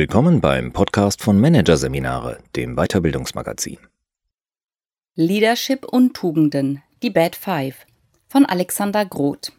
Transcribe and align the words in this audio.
Willkommen 0.00 0.40
beim 0.40 0.72
Podcast 0.72 1.20
von 1.20 1.38
Managerseminare, 1.38 2.38
dem 2.56 2.74
Weiterbildungsmagazin. 2.76 3.76
Leadership 5.14 5.84
und 5.84 6.14
Tugenden, 6.14 6.82
die 7.02 7.10
Bad 7.10 7.36
Five 7.36 7.84
von 8.26 8.46
Alexander 8.46 9.04
Groth. 9.04 9.52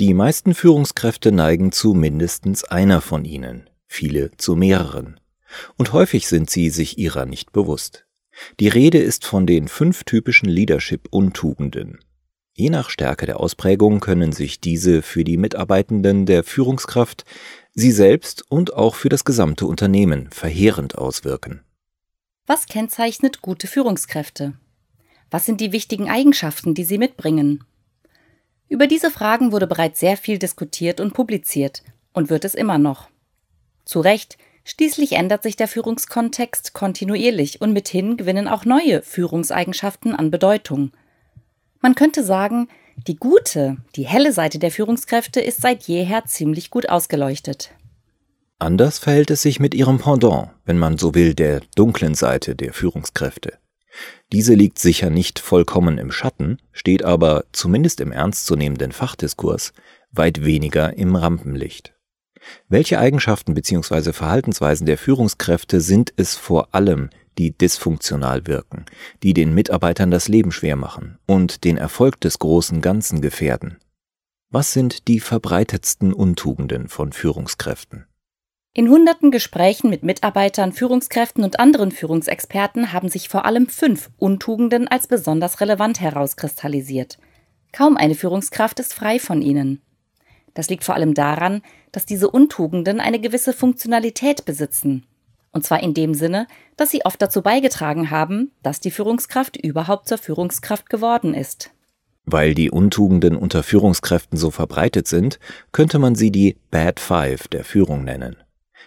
Die 0.00 0.12
meisten 0.12 0.52
Führungskräfte 0.52 1.30
neigen 1.30 1.70
zu 1.70 1.94
mindestens 1.94 2.64
einer 2.64 3.00
von 3.00 3.24
ihnen, 3.24 3.70
viele 3.86 4.36
zu 4.36 4.56
mehreren. 4.56 5.20
Und 5.76 5.92
häufig 5.92 6.26
sind 6.26 6.50
sie 6.50 6.70
sich 6.70 6.98
ihrer 6.98 7.24
nicht 7.24 7.52
bewusst. 7.52 8.04
Die 8.58 8.66
Rede 8.66 8.98
ist 8.98 9.24
von 9.24 9.46
den 9.46 9.68
fünf 9.68 10.02
typischen 10.02 10.48
Leadership-Untugenden. 10.48 12.00
Je 12.56 12.70
nach 12.70 12.90
Stärke 12.90 13.26
der 13.26 13.38
Ausprägung 13.38 14.00
können 14.00 14.32
sich 14.32 14.60
diese 14.60 15.02
für 15.02 15.22
die 15.22 15.36
Mitarbeitenden 15.36 16.26
der 16.26 16.42
Führungskraft, 16.42 17.24
sie 17.74 17.92
selbst 17.92 18.44
und 18.50 18.74
auch 18.74 18.94
für 18.94 19.08
das 19.08 19.24
gesamte 19.24 19.66
Unternehmen 19.66 20.30
verheerend 20.30 20.96
auswirken. 20.96 21.62
Was 22.46 22.66
kennzeichnet 22.66 23.42
gute 23.42 23.66
Führungskräfte? 23.66 24.54
Was 25.30 25.46
sind 25.46 25.60
die 25.60 25.72
wichtigen 25.72 26.08
Eigenschaften, 26.08 26.74
die 26.74 26.84
sie 26.84 26.98
mitbringen? 26.98 27.64
Über 28.68 28.86
diese 28.86 29.10
Fragen 29.10 29.52
wurde 29.52 29.66
bereits 29.66 30.00
sehr 30.00 30.16
viel 30.16 30.38
diskutiert 30.38 31.00
und 31.00 31.14
publiziert 31.14 31.82
und 32.12 32.30
wird 32.30 32.44
es 32.44 32.54
immer 32.54 32.78
noch. 32.78 33.08
Zu 33.84 34.00
Recht, 34.00 34.38
schließlich 34.64 35.12
ändert 35.12 35.42
sich 35.42 35.56
der 35.56 35.68
Führungskontext 35.68 36.72
kontinuierlich 36.72 37.60
und 37.60 37.72
mithin 37.72 38.16
gewinnen 38.16 38.48
auch 38.48 38.64
neue 38.64 39.02
Führungseigenschaften 39.02 40.14
an 40.14 40.30
Bedeutung– 40.30 40.92
man 41.84 41.94
könnte 41.94 42.24
sagen, 42.24 42.68
die 43.06 43.16
gute, 43.16 43.76
die 43.96 44.06
helle 44.06 44.32
Seite 44.32 44.58
der 44.58 44.70
Führungskräfte 44.70 45.40
ist 45.40 45.60
seit 45.60 45.84
jeher 45.84 46.24
ziemlich 46.24 46.70
gut 46.70 46.88
ausgeleuchtet. 46.88 47.70
Anders 48.58 48.98
verhält 48.98 49.30
es 49.30 49.42
sich 49.42 49.60
mit 49.60 49.74
ihrem 49.74 49.98
Pendant, 49.98 50.50
wenn 50.64 50.78
man 50.78 50.96
so 50.96 51.14
will, 51.14 51.34
der 51.34 51.60
dunklen 51.74 52.14
Seite 52.14 52.54
der 52.54 52.72
Führungskräfte. 52.72 53.58
Diese 54.32 54.54
liegt 54.54 54.78
sicher 54.78 55.10
nicht 55.10 55.38
vollkommen 55.38 55.98
im 55.98 56.10
Schatten, 56.10 56.58
steht 56.72 57.04
aber, 57.04 57.44
zumindest 57.52 58.00
im 58.00 58.12
ernstzunehmenden 58.12 58.92
Fachdiskurs, 58.92 59.72
weit 60.10 60.44
weniger 60.44 60.96
im 60.96 61.14
Rampenlicht. 61.16 61.94
Welche 62.68 62.98
Eigenschaften 62.98 63.54
bzw. 63.54 64.12
Verhaltensweisen 64.12 64.86
der 64.86 64.98
Führungskräfte 64.98 65.80
sind 65.80 66.12
es 66.16 66.34
vor 66.34 66.74
allem, 66.74 67.10
die 67.38 67.56
dysfunktional 67.56 68.46
wirken, 68.46 68.86
die 69.22 69.34
den 69.34 69.54
Mitarbeitern 69.54 70.10
das 70.10 70.28
Leben 70.28 70.52
schwer 70.52 70.76
machen 70.76 71.18
und 71.26 71.64
den 71.64 71.76
Erfolg 71.76 72.20
des 72.20 72.38
großen 72.38 72.80
Ganzen 72.80 73.20
gefährden. 73.20 73.78
Was 74.50 74.72
sind 74.72 75.08
die 75.08 75.20
verbreitetsten 75.20 76.12
Untugenden 76.12 76.88
von 76.88 77.12
Führungskräften? 77.12 78.06
In 78.76 78.88
hunderten 78.88 79.30
Gesprächen 79.30 79.88
mit 79.88 80.02
Mitarbeitern, 80.02 80.72
Führungskräften 80.72 81.44
und 81.44 81.60
anderen 81.60 81.92
Führungsexperten 81.92 82.92
haben 82.92 83.08
sich 83.08 83.28
vor 83.28 83.44
allem 83.44 83.68
fünf 83.68 84.10
Untugenden 84.18 84.88
als 84.88 85.06
besonders 85.06 85.60
relevant 85.60 86.00
herauskristallisiert. 86.00 87.18
Kaum 87.70 87.96
eine 87.96 88.16
Führungskraft 88.16 88.80
ist 88.80 88.92
frei 88.92 89.18
von 89.20 89.42
ihnen. 89.42 89.80
Das 90.54 90.68
liegt 90.70 90.84
vor 90.84 90.94
allem 90.94 91.14
daran, 91.14 91.62
dass 91.92 92.06
diese 92.06 92.30
Untugenden 92.30 93.00
eine 93.00 93.20
gewisse 93.20 93.52
Funktionalität 93.52 94.44
besitzen. 94.44 95.06
Und 95.54 95.64
zwar 95.64 95.82
in 95.82 95.94
dem 95.94 96.14
Sinne, 96.14 96.48
dass 96.76 96.90
sie 96.90 97.04
oft 97.04 97.22
dazu 97.22 97.40
beigetragen 97.40 98.10
haben, 98.10 98.50
dass 98.64 98.80
die 98.80 98.90
Führungskraft 98.90 99.56
überhaupt 99.56 100.08
zur 100.08 100.18
Führungskraft 100.18 100.90
geworden 100.90 101.32
ist. 101.32 101.70
Weil 102.24 102.54
die 102.54 102.72
Untugenden 102.72 103.36
unter 103.36 103.62
Führungskräften 103.62 104.36
so 104.36 104.50
verbreitet 104.50 105.06
sind, 105.06 105.38
könnte 105.70 106.00
man 106.00 106.16
sie 106.16 106.32
die 106.32 106.56
Bad 106.72 106.98
Five 106.98 107.46
der 107.46 107.64
Führung 107.64 108.02
nennen. 108.02 108.36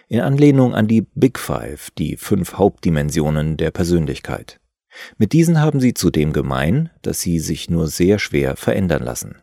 In 0.08 0.20
Anlehnung 0.20 0.74
an 0.74 0.88
die 0.88 1.06
Big 1.14 1.38
Five, 1.38 1.90
die 1.92 2.16
fünf 2.18 2.54
Hauptdimensionen 2.54 3.56
der 3.56 3.70
Persönlichkeit. 3.70 4.60
Mit 5.16 5.32
diesen 5.32 5.60
haben 5.60 5.80
sie 5.80 5.94
zudem 5.94 6.34
gemein, 6.34 6.90
dass 7.00 7.20
sie 7.22 7.38
sich 7.38 7.70
nur 7.70 7.88
sehr 7.88 8.18
schwer 8.18 8.56
verändern 8.56 9.02
lassen. 9.02 9.36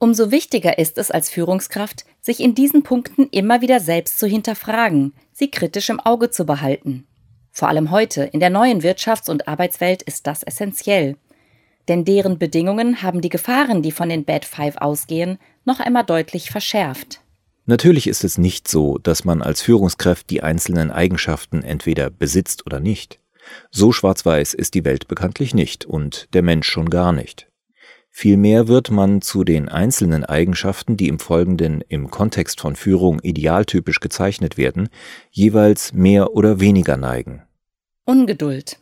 Umso 0.00 0.32
wichtiger 0.32 0.78
ist 0.78 0.98
es 0.98 1.12
als 1.12 1.30
Führungskraft, 1.30 2.04
sich 2.20 2.40
in 2.40 2.56
diesen 2.56 2.82
Punkten 2.82 3.28
immer 3.30 3.60
wieder 3.60 3.78
selbst 3.78 4.18
zu 4.18 4.26
hinterfragen, 4.26 5.12
sie 5.32 5.50
kritisch 5.50 5.90
im 5.90 6.00
Auge 6.00 6.30
zu 6.30 6.44
behalten. 6.44 7.06
Vor 7.50 7.68
allem 7.68 7.90
heute, 7.90 8.24
in 8.24 8.40
der 8.40 8.50
neuen 8.50 8.80
Wirtschafts- 8.80 9.30
und 9.30 9.48
Arbeitswelt, 9.48 10.02
ist 10.02 10.26
das 10.26 10.42
essentiell. 10.42 11.16
Denn 11.88 12.04
deren 12.04 12.38
Bedingungen 12.38 13.02
haben 13.02 13.20
die 13.20 13.28
Gefahren, 13.28 13.82
die 13.82 13.92
von 13.92 14.08
den 14.08 14.24
Bad 14.24 14.44
Five 14.44 14.76
ausgehen, 14.78 15.38
noch 15.64 15.80
einmal 15.80 16.04
deutlich 16.04 16.50
verschärft. 16.50 17.20
Natürlich 17.66 18.06
ist 18.06 18.24
es 18.24 18.38
nicht 18.38 18.68
so, 18.68 18.98
dass 18.98 19.24
man 19.24 19.42
als 19.42 19.62
Führungskraft 19.62 20.30
die 20.30 20.42
einzelnen 20.42 20.90
Eigenschaften 20.90 21.62
entweder 21.62 22.10
besitzt 22.10 22.66
oder 22.66 22.80
nicht. 22.80 23.20
So 23.70 23.92
schwarz-weiß 23.92 24.54
ist 24.54 24.74
die 24.74 24.84
Welt 24.84 25.08
bekanntlich 25.08 25.54
nicht 25.54 25.84
und 25.84 26.28
der 26.32 26.42
Mensch 26.42 26.68
schon 26.68 26.90
gar 26.90 27.12
nicht. 27.12 27.48
Vielmehr 28.14 28.68
wird 28.68 28.90
man 28.90 29.22
zu 29.22 29.42
den 29.42 29.70
einzelnen 29.70 30.22
Eigenschaften, 30.22 30.98
die 30.98 31.08
im 31.08 31.18
Folgenden 31.18 31.82
im 31.88 32.10
Kontext 32.10 32.60
von 32.60 32.76
Führung 32.76 33.20
idealtypisch 33.22 34.00
gezeichnet 34.00 34.58
werden, 34.58 34.90
jeweils 35.30 35.94
mehr 35.94 36.34
oder 36.34 36.60
weniger 36.60 36.98
neigen. 36.98 37.42
Ungeduld. 38.04 38.78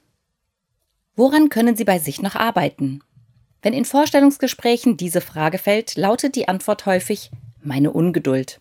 Woran 1.15 1.49
können 1.49 1.77
Sie 1.77 1.85
bei 1.85 2.01
sich 2.01 2.21
noch 2.21 2.35
arbeiten? 2.35 3.03
Wenn 3.63 3.73
in 3.73 3.85
Vorstellungsgesprächen 3.85 4.97
diese 4.97 5.21
Frage 5.21 5.59
fällt, 5.59 5.97
lautet 5.97 6.35
die 6.35 6.49
Antwort 6.49 6.85
häufig 6.85 7.31
meine 7.63 7.93
Ungeduld. 7.93 8.59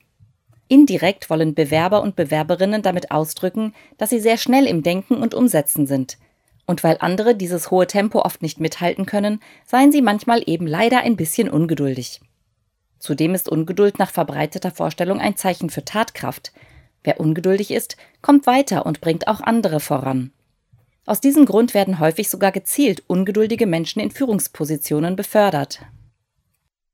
Indirekt 0.68 1.31
wollen 1.31 1.56
Bewerber 1.56 2.03
und 2.03 2.16
Bewerberinnen 2.16 2.84
damit 2.84 3.09
ausdrücken, 3.09 3.74
dass 3.97 4.12
sie 4.12 4.19
sehr 4.19 4.38
schnell 4.38 4.68
im 4.68 4.84
Denken 4.84 5.16
und 5.16 5.34
Umsetzen 5.34 5.88
sind, 5.88 6.19
und 6.69 6.84
weil 6.84 6.97
andere 7.00 7.34
dieses 7.34 7.72
hohe 7.72 7.88
Tempo 7.88 8.19
oft 8.19 8.44
nicht 8.44 8.59
mithalten 8.59 9.07
können, 9.07 9.41
seien 9.66 9.91
sie 9.91 10.03
manchmal 10.03 10.44
eben 10.46 10.68
leider 10.68 11.00
ein 11.00 11.16
bisschen 11.16 11.50
ungeduldig. 11.50 12.22
Zudem 13.00 13.34
ist 13.34 13.50
Ungeduld 13.50 13.97
nach 13.97 14.12
verbreiteter 14.12 14.69
Vorstellung 14.69 15.19
ein 15.19 15.35
Zeichen 15.35 15.72
für 15.72 15.84
Tatkraft. 15.84 16.53
Wer 17.03 17.19
ungeduldig 17.19 17.72
ist, 17.72 17.97
kommt 18.22 18.46
weiter 18.46 18.85
und 18.85 19.02
bringt 19.02 19.28
auch 19.28 19.41
andere 19.41 19.79
voran. 19.79 20.31
Aus 21.08 21.19
diesem 21.19 21.47
Grund 21.47 21.74
werden 21.74 21.97
häufig 21.97 22.29
sogar 22.29 22.52
gezielt 22.52 23.02
ungeduldige 23.08 23.66
Menschen 23.66 24.00
in 24.00 24.12
Führungspositionen 24.12 25.16
befördert. 25.16 25.81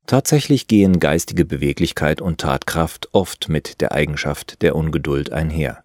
Tatsächlich 0.08 0.68
gehen 0.68 1.02
geistige 1.02 1.44
Beweglichkeit 1.44 2.22
und 2.22 2.40
Tatkraft 2.40 3.10
oft 3.12 3.50
mit 3.50 3.82
der 3.82 3.92
Eigenschaft 3.92 4.62
der 4.62 4.74
Ungeduld 4.74 5.34
einher. 5.34 5.84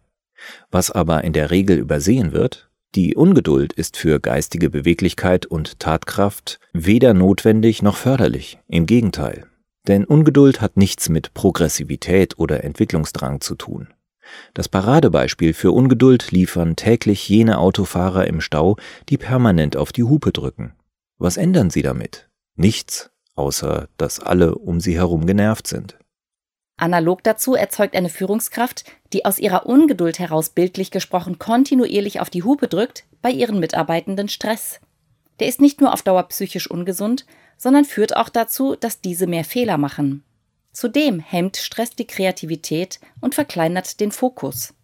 Was 0.70 0.92
aber 0.92 1.24
in 1.24 1.32
der 1.32 1.50
Regel 1.50 1.76
übersehen 1.76 2.30
wird, 2.30 2.69
die 2.96 3.14
Ungeduld 3.14 3.72
ist 3.72 3.96
für 3.96 4.18
geistige 4.18 4.68
Beweglichkeit 4.68 5.46
und 5.46 5.78
Tatkraft 5.78 6.58
weder 6.72 7.14
notwendig 7.14 7.82
noch 7.82 7.96
förderlich, 7.96 8.58
im 8.66 8.86
Gegenteil. 8.86 9.46
Denn 9.86 10.04
Ungeduld 10.04 10.60
hat 10.60 10.76
nichts 10.76 11.08
mit 11.08 11.32
Progressivität 11.32 12.38
oder 12.38 12.64
Entwicklungsdrang 12.64 13.40
zu 13.40 13.54
tun. 13.54 13.88
Das 14.54 14.68
Paradebeispiel 14.68 15.54
für 15.54 15.70
Ungeduld 15.70 16.32
liefern 16.32 16.74
täglich 16.74 17.28
jene 17.28 17.58
Autofahrer 17.58 18.26
im 18.26 18.40
Stau, 18.40 18.76
die 19.08 19.18
permanent 19.18 19.76
auf 19.76 19.92
die 19.92 20.02
Hupe 20.04 20.32
drücken. 20.32 20.74
Was 21.18 21.36
ändern 21.36 21.70
sie 21.70 21.82
damit? 21.82 22.28
Nichts, 22.56 23.10
außer 23.36 23.88
dass 23.98 24.18
alle 24.18 24.56
um 24.56 24.80
sie 24.80 24.96
herum 24.96 25.26
genervt 25.26 25.68
sind. 25.68 25.99
Analog 26.80 27.22
dazu 27.22 27.54
erzeugt 27.54 27.94
eine 27.94 28.08
Führungskraft, 28.08 28.84
die 29.12 29.24
aus 29.24 29.38
ihrer 29.38 29.66
Ungeduld 29.66 30.18
heraus 30.18 30.50
bildlich 30.50 30.90
gesprochen 30.90 31.38
kontinuierlich 31.38 32.20
auf 32.20 32.30
die 32.30 32.42
Hupe 32.42 32.68
drückt, 32.68 33.04
bei 33.22 33.30
ihren 33.30 33.60
Mitarbeitenden 33.60 34.28
Stress. 34.28 34.80
Der 35.40 35.48
ist 35.48 35.60
nicht 35.60 35.80
nur 35.80 35.92
auf 35.92 36.02
Dauer 36.02 36.22
psychisch 36.24 36.70
ungesund, 36.70 37.26
sondern 37.56 37.84
führt 37.84 38.16
auch 38.16 38.28
dazu, 38.28 38.76
dass 38.76 39.00
diese 39.00 39.26
mehr 39.26 39.44
Fehler 39.44 39.78
machen. 39.78 40.24
Zudem 40.72 41.20
hemmt 41.20 41.56
Stress 41.56 41.90
die 41.90 42.06
Kreativität 42.06 43.00
und 43.20 43.34
verkleinert 43.34 44.00
den 44.00 44.12
Fokus. 44.12 44.74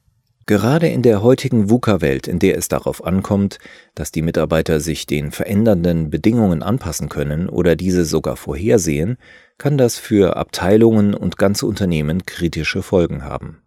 Gerade 0.49 0.87
in 0.87 1.03
der 1.03 1.25
heutigen 1.25 1.71
VUCA-Welt, 1.71 2.29
in 2.29 2.39
der 2.39 2.57
es 2.57 2.69
darauf 2.69 3.05
ankommt, 3.05 3.59
dass 3.97 4.13
die 4.13 4.23
Mitarbeiter 4.23 4.79
sich 4.79 5.05
den 5.05 5.33
verändernden 5.33 6.09
Bedingungen 6.09 6.63
anpassen 6.63 7.09
können 7.09 7.49
oder 7.49 7.75
diese 7.75 8.05
sogar 8.05 8.37
vorhersehen, 8.37 9.19
kann 9.59 9.77
das 9.77 9.99
für 9.99 10.37
Abteilungen 10.37 11.15
und 11.15 11.37
ganze 11.37 11.67
Unternehmen 11.67 12.27
kritische 12.27 12.83
Folgen 12.83 13.25
haben. 13.25 13.61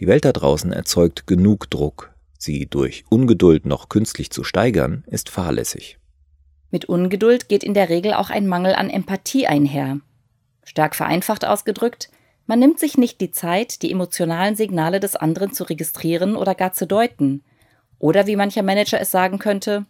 Die 0.00 0.08
Welt 0.08 0.24
da 0.24 0.32
draußen 0.32 0.72
erzeugt 0.72 1.28
genug 1.28 1.70
Druck. 1.70 2.12
Sie 2.36 2.66
durch 2.66 3.04
Ungeduld 3.08 3.64
noch 3.64 3.88
künstlich 3.88 4.30
zu 4.30 4.42
steigern, 4.42 5.04
ist 5.06 5.28
fahrlässig. 5.28 5.98
Mit 6.72 6.84
Ungeduld 6.84 7.48
geht 7.48 7.62
in 7.62 7.74
der 7.74 7.88
Regel 7.88 8.14
auch 8.14 8.30
ein 8.30 8.48
Mangel 8.48 8.74
an 8.74 8.90
Empathie 8.90 9.46
einher. 9.46 10.00
Stark 10.64 10.96
vereinfacht 10.96 11.44
ausgedrückt, 11.44 12.10
man 12.48 12.58
nimmt 12.58 12.80
sich 12.80 12.96
nicht 12.96 13.20
die 13.20 13.30
Zeit, 13.30 13.82
die 13.82 13.92
emotionalen 13.92 14.56
Signale 14.56 15.00
des 15.00 15.16
anderen 15.16 15.52
zu 15.52 15.64
registrieren 15.64 16.34
oder 16.34 16.54
gar 16.54 16.72
zu 16.72 16.86
deuten. 16.86 17.44
Oder 17.98 18.26
wie 18.26 18.36
mancher 18.36 18.62
Manager 18.62 18.98
es 18.98 19.10
sagen 19.10 19.38
könnte, 19.38 19.84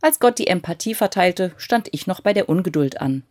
als 0.00 0.18
Gott 0.18 0.38
die 0.38 0.46
Empathie 0.46 0.94
verteilte, 0.94 1.52
stand 1.58 1.88
ich 1.92 2.06
noch 2.06 2.22
bei 2.22 2.32
der 2.32 2.48
Ungeduld 2.48 3.02
an. 3.02 3.22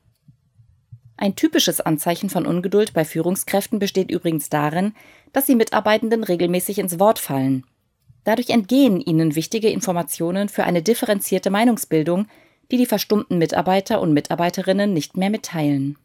Ein 1.18 1.36
typisches 1.36 1.82
Anzeichen 1.82 2.30
von 2.30 2.46
Ungeduld 2.46 2.94
bei 2.94 3.06
Führungskräften 3.06 3.80
besteht 3.80 4.12
übrigens 4.12 4.50
darin, 4.50 4.94
dass 5.34 5.48
sie 5.48 5.56
Mitarbeitenden 5.56 6.24
regelmäßig 6.24 6.78
ins 6.78 7.00
Wort 7.00 7.18
fallen. 7.18 7.66
Dadurch 8.24 8.52
entgehen 8.52 9.02
ihnen 9.02 9.36
wichtige 9.36 9.70
Informationen 9.70 10.48
für 10.48 10.64
eine 10.64 10.84
differenzierte 10.84 11.50
Meinungsbildung, 11.50 12.28
die 12.72 12.78
die 12.78 12.86
verstummten 12.86 13.40
Mitarbeiter 13.40 14.00
und 14.00 14.14
Mitarbeiterinnen 14.14 14.94
nicht 14.94 15.18
mehr 15.18 15.32
mitteilen. 15.32 15.98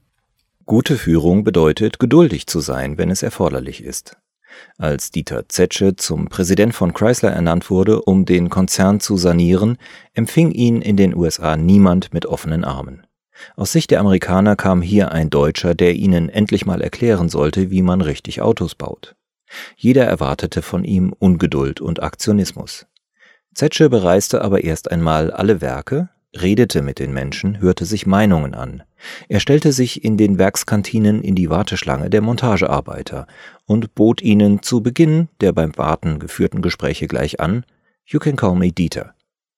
Gute 0.66 0.96
Führung 0.96 1.44
bedeutet, 1.44 1.98
geduldig 1.98 2.46
zu 2.46 2.60
sein, 2.60 2.96
wenn 2.96 3.10
es 3.10 3.22
erforderlich 3.22 3.84
ist. 3.84 4.16
Als 4.78 5.10
Dieter 5.10 5.46
Zetsche 5.46 5.94
zum 5.96 6.28
Präsident 6.28 6.74
von 6.74 6.94
Chrysler 6.94 7.32
ernannt 7.32 7.68
wurde, 7.68 8.00
um 8.00 8.24
den 8.24 8.48
Konzern 8.48 8.98
zu 8.98 9.18
sanieren, 9.18 9.76
empfing 10.14 10.52
ihn 10.52 10.80
in 10.80 10.96
den 10.96 11.14
USA 11.14 11.56
niemand 11.56 12.14
mit 12.14 12.24
offenen 12.24 12.64
Armen. 12.64 13.06
Aus 13.56 13.72
Sicht 13.72 13.90
der 13.90 14.00
Amerikaner 14.00 14.56
kam 14.56 14.80
hier 14.80 15.12
ein 15.12 15.28
Deutscher, 15.28 15.74
der 15.74 15.94
ihnen 15.96 16.30
endlich 16.30 16.64
mal 16.64 16.80
erklären 16.80 17.28
sollte, 17.28 17.70
wie 17.70 17.82
man 17.82 18.00
richtig 18.00 18.40
Autos 18.40 18.74
baut. 18.74 19.16
Jeder 19.76 20.06
erwartete 20.06 20.62
von 20.62 20.84
ihm 20.84 21.12
Ungeduld 21.18 21.82
und 21.82 22.02
Aktionismus. 22.02 22.86
Zetsche 23.54 23.90
bereiste 23.90 24.40
aber 24.40 24.64
erst 24.64 24.90
einmal 24.90 25.30
alle 25.30 25.60
Werke, 25.60 26.08
redete 26.40 26.82
mit 26.82 26.98
den 26.98 27.12
Menschen, 27.12 27.60
hörte 27.60 27.84
sich 27.84 28.06
Meinungen 28.06 28.54
an. 28.54 28.82
Er 29.28 29.40
stellte 29.40 29.72
sich 29.72 30.04
in 30.04 30.16
den 30.16 30.38
Werkskantinen 30.38 31.22
in 31.22 31.34
die 31.34 31.50
Warteschlange 31.50 32.10
der 32.10 32.20
Montagearbeiter 32.20 33.26
und 33.66 33.94
bot 33.94 34.22
ihnen 34.22 34.62
zu 34.62 34.82
Beginn 34.82 35.28
der 35.40 35.52
beim 35.52 35.76
Warten 35.76 36.18
geführten 36.18 36.62
Gespräche 36.62 37.06
gleich 37.06 37.40
an, 37.40 37.64
You 38.06 38.18
can 38.18 38.36
call 38.36 38.54
me 38.54 38.70
Dieter. 38.70 39.14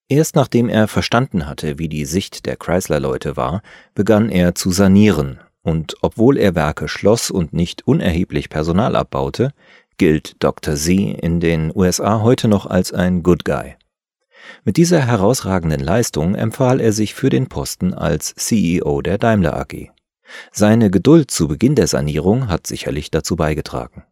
Erst 0.09 0.37
nachdem 0.37 0.69
er 0.69 0.87
verstanden 0.87 1.49
hatte, 1.49 1.81
wie 1.81 1.89
die 1.89 2.05
Sicht 2.05 2.47
der 2.47 2.57
Chrysler-Leute 2.57 3.37
war, 3.37 3.63
begann 3.95 4.29
er 4.29 4.55
zu 4.55 4.71
sanieren, 4.71 5.41
und 5.63 5.97
obwohl 6.01 6.39
er 6.39 6.55
Werke 6.55 6.87
schloss 6.87 7.29
und 7.33 7.53
nicht 7.53 7.89
unerheblich 7.89 8.49
Personal 8.49 8.95
abbaute, 8.95 9.53
gilt 9.99 10.37
Dr. 10.39 10.77
Z 10.77 10.97
in 10.97 11.41
den 11.41 11.73
USA 11.75 12.21
heute 12.21 12.47
noch 12.47 12.67
als 12.67 12.93
ein 12.93 13.25
Good 13.25 13.45
Guy. 13.45 13.75
Mit 14.65 14.77
dieser 14.77 15.07
herausragenden 15.07 15.81
Leistung 15.81 16.35
empfahl 16.35 16.81
er 16.81 16.93
sich 16.93 17.15
für 17.15 17.31
den 17.31 17.49
Posten 17.49 17.95
als 17.95 18.35
CEO 18.35 19.01
der 19.03 19.19
Daimler 19.19 19.57
AG. 19.57 19.91
Seine 20.53 20.91
Geduld 20.91 21.31
zu 21.31 21.49
Beginn 21.49 21.75
der 21.75 21.87
Sanierung 21.87 22.49
hat 22.49 22.67
sicherlich 22.67 23.11
dazu 23.11 23.37
beigetragen. 23.37 24.05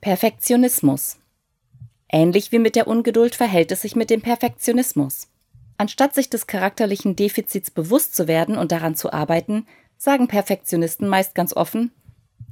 Perfektionismus. 0.00 1.18
Ähnlich 2.08 2.52
wie 2.52 2.58
mit 2.58 2.76
der 2.76 2.86
Ungeduld 2.86 3.34
verhält 3.34 3.72
es 3.72 3.82
sich 3.82 3.96
mit 3.96 4.10
dem 4.10 4.20
Perfektionismus. 4.20 5.28
Anstatt 5.78 6.14
sich 6.14 6.30
des 6.30 6.46
charakterlichen 6.46 7.16
Defizits 7.16 7.70
bewusst 7.70 8.14
zu 8.14 8.28
werden 8.28 8.56
und 8.56 8.72
daran 8.72 8.94
zu 8.94 9.12
arbeiten, 9.12 9.66
sagen 9.98 10.28
Perfektionisten 10.28 11.08
meist 11.08 11.34
ganz 11.34 11.54
offen, 11.54 11.90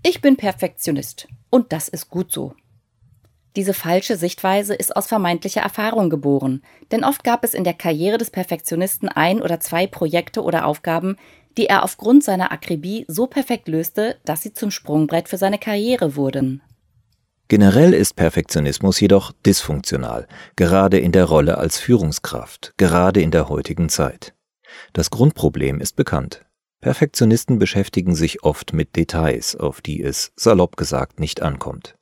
ich 0.02 0.20
bin 0.20 0.36
Perfektionist 0.36 1.28
und 1.50 1.72
das 1.72 1.88
ist 1.88 2.10
gut 2.10 2.32
so. 2.32 2.54
Diese 3.56 3.72
falsche 3.72 4.16
Sichtweise 4.16 4.74
ist 4.74 4.96
aus 4.96 5.06
vermeintlicher 5.06 5.60
Erfahrung 5.60 6.10
geboren, 6.10 6.62
denn 6.90 7.04
oft 7.04 7.22
gab 7.22 7.44
es 7.44 7.54
in 7.54 7.62
der 7.62 7.74
Karriere 7.74 8.18
des 8.18 8.30
Perfektionisten 8.30 9.08
ein 9.08 9.40
oder 9.40 9.60
zwei 9.60 9.86
Projekte 9.86 10.42
oder 10.42 10.66
Aufgaben, 10.66 11.16
die 11.56 11.66
er 11.66 11.84
aufgrund 11.84 12.24
seiner 12.24 12.50
Akribie 12.50 13.04
so 13.06 13.28
perfekt 13.28 13.68
löste, 13.68 14.16
dass 14.24 14.42
sie 14.42 14.52
zum 14.52 14.72
Sprungbrett 14.72 15.28
für 15.28 15.36
seine 15.36 15.58
Karriere 15.58 16.16
wurden. 16.16 16.62
Generell 17.46 17.94
ist 17.94 18.16
Perfektionismus 18.16 18.98
jedoch 18.98 19.30
dysfunktional, 19.46 20.26
gerade 20.56 20.98
in 20.98 21.12
der 21.12 21.26
Rolle 21.26 21.58
als 21.58 21.78
Führungskraft, 21.78 22.72
gerade 22.78 23.20
in 23.20 23.30
der 23.30 23.48
heutigen 23.48 23.88
Zeit. 23.88 24.34
Das 24.94 25.10
Grundproblem 25.10 25.78
ist 25.78 25.94
bekannt. 25.94 26.44
Perfektionisten 26.80 27.58
beschäftigen 27.58 28.14
sich 28.14 28.42
oft 28.42 28.72
mit 28.72 28.96
Details, 28.96 29.54
auf 29.54 29.80
die 29.80 30.02
es 30.02 30.32
salopp 30.36 30.76
gesagt 30.76 31.20
nicht 31.20 31.42
ankommt. 31.42 31.96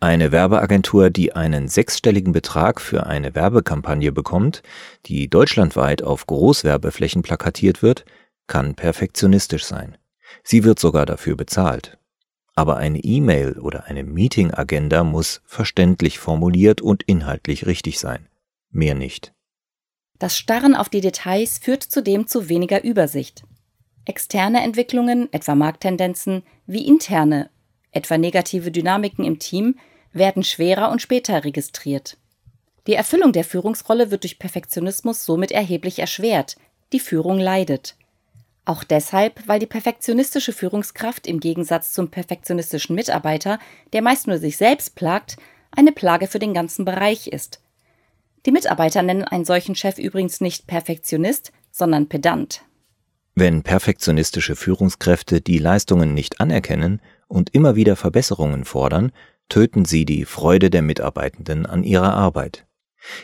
Eine 0.00 0.32
Werbeagentur, 0.32 1.10
die 1.10 1.34
einen 1.34 1.68
sechsstelligen 1.68 2.32
Betrag 2.32 2.80
für 2.80 3.06
eine 3.06 3.34
Werbekampagne 3.34 4.12
bekommt, 4.12 4.62
die 5.06 5.28
deutschlandweit 5.28 6.02
auf 6.02 6.26
Großwerbeflächen 6.26 7.22
plakatiert 7.22 7.82
wird, 7.82 8.04
kann 8.46 8.74
perfektionistisch 8.74 9.64
sein. 9.64 9.96
Sie 10.42 10.64
wird 10.64 10.78
sogar 10.78 11.06
dafür 11.06 11.36
bezahlt. 11.36 11.98
Aber 12.54 12.76
eine 12.76 12.98
E-Mail 12.98 13.58
oder 13.58 13.84
eine 13.84 14.02
Meeting-Agenda 14.02 15.04
muss 15.04 15.42
verständlich 15.44 16.18
formuliert 16.18 16.80
und 16.80 17.02
inhaltlich 17.04 17.66
richtig 17.66 17.98
sein. 17.98 18.28
Mehr 18.70 18.94
nicht. 18.94 19.32
Das 20.18 20.36
Starren 20.36 20.74
auf 20.74 20.88
die 20.88 21.00
Details 21.00 21.58
führt 21.58 21.82
zudem 21.82 22.26
zu 22.26 22.48
weniger 22.48 22.84
Übersicht. 22.84 23.44
Externe 24.04 24.62
Entwicklungen, 24.62 25.32
etwa 25.32 25.54
Markttendenzen, 25.54 26.42
wie 26.66 26.86
interne 26.86 27.50
etwa 27.92 28.18
negative 28.18 28.70
Dynamiken 28.70 29.24
im 29.24 29.38
Team, 29.38 29.78
werden 30.12 30.42
schwerer 30.42 30.90
und 30.90 31.00
später 31.02 31.44
registriert. 31.44 32.16
Die 32.86 32.94
Erfüllung 32.94 33.32
der 33.32 33.44
Führungsrolle 33.44 34.10
wird 34.10 34.24
durch 34.24 34.38
Perfektionismus 34.38 35.24
somit 35.24 35.52
erheblich 35.52 35.98
erschwert, 35.98 36.56
die 36.92 37.00
Führung 37.00 37.38
leidet. 37.38 37.94
Auch 38.64 38.84
deshalb, 38.84 39.46
weil 39.46 39.58
die 39.58 39.66
perfektionistische 39.66 40.52
Führungskraft 40.52 41.26
im 41.26 41.40
Gegensatz 41.40 41.92
zum 41.92 42.10
perfektionistischen 42.10 42.94
Mitarbeiter, 42.94 43.58
der 43.92 44.02
meist 44.02 44.26
nur 44.26 44.38
sich 44.38 44.56
selbst 44.56 44.94
plagt, 44.94 45.36
eine 45.70 45.92
Plage 45.92 46.26
für 46.26 46.38
den 46.38 46.54
ganzen 46.54 46.84
Bereich 46.84 47.28
ist. 47.28 47.60
Die 48.46 48.52
Mitarbeiter 48.52 49.02
nennen 49.02 49.24
einen 49.24 49.44
solchen 49.44 49.74
Chef 49.74 49.98
übrigens 49.98 50.40
nicht 50.40 50.66
Perfektionist, 50.66 51.52
sondern 51.70 52.08
Pedant. 52.08 52.62
Wenn 53.34 53.62
perfektionistische 53.62 54.56
Führungskräfte 54.56 55.40
die 55.40 55.58
Leistungen 55.58 56.14
nicht 56.14 56.40
anerkennen 56.40 57.00
und 57.30 57.54
immer 57.54 57.76
wieder 57.76 57.96
Verbesserungen 57.96 58.64
fordern, 58.64 59.12
töten 59.48 59.84
sie 59.84 60.04
die 60.04 60.24
Freude 60.24 60.68
der 60.68 60.82
Mitarbeitenden 60.82 61.64
an 61.64 61.84
ihrer 61.84 62.12
Arbeit. 62.12 62.66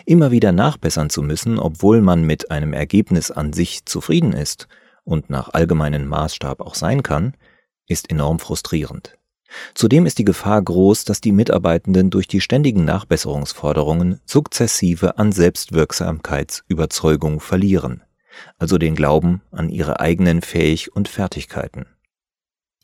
Immer 0.06 0.30
wieder 0.30 0.52
nachbessern 0.52 1.10
zu 1.10 1.22
müssen, 1.22 1.58
obwohl 1.58 2.00
man 2.00 2.22
mit 2.22 2.50
einem 2.50 2.72
Ergebnis 2.72 3.30
an 3.30 3.52
sich 3.52 3.84
zufrieden 3.84 4.32
ist 4.32 4.68
und 5.04 5.28
nach 5.28 5.52
allgemeinem 5.52 6.06
Maßstab 6.06 6.60
auch 6.60 6.74
sein 6.74 7.02
kann, 7.02 7.34
ist 7.86 8.10
enorm 8.10 8.38
frustrierend. 8.38 9.18
Zudem 9.74 10.06
ist 10.06 10.18
die 10.18 10.24
Gefahr 10.24 10.62
groß, 10.62 11.04
dass 11.04 11.20
die 11.20 11.32
Mitarbeitenden 11.32 12.10
durch 12.10 12.26
die 12.26 12.40
ständigen 12.40 12.84
Nachbesserungsforderungen 12.84 14.20
sukzessive 14.24 15.18
an 15.18 15.32
Selbstwirksamkeitsüberzeugung 15.32 17.40
verlieren, 17.40 18.02
also 18.58 18.78
den 18.78 18.96
Glauben 18.96 19.42
an 19.50 19.68
ihre 19.68 20.00
eigenen 20.00 20.42
Fähig 20.42 20.94
und 20.94 21.08
Fertigkeiten. 21.08 21.86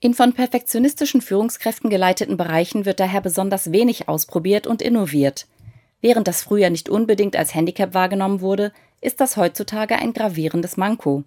In 0.05 0.15
von 0.15 0.33
perfektionistischen 0.33 1.21
Führungskräften 1.21 1.89
geleiteten 1.89 2.37
Bereichen 2.37 2.87
wird 2.87 2.99
daher 2.99 3.21
besonders 3.21 3.71
wenig 3.71 4.09
ausprobiert 4.09 4.67
und 4.67 4.83
innoviert. 4.83 5.47
Während 6.01 6.27
das 6.27 6.43
früher 6.43 6.71
nicht 6.71 6.89
unbedingt 6.89 7.37
als 7.37 7.55
Handicap 7.55 7.95
wahrgenommen 7.95 8.41
wurde, 8.41 8.73
ist 9.01 9.21
das 9.21 9.37
heutzutage 9.37 9.95
ein 9.95 10.13
gravierendes 10.13 10.77
Manko. 10.77 11.23